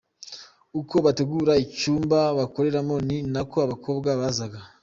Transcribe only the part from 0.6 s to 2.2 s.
Uko bateguraga icyumba